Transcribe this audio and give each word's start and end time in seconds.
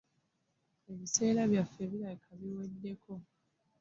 Ebiseera 0.91 1.41
byaffe 1.51 1.81
birabika 1.91 2.31
biweddeko. 2.39 3.11